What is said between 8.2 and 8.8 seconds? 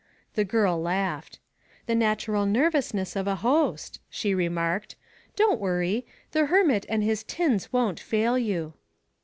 you."